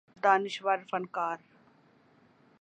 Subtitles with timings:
[0.23, 1.37] دانشور فنکار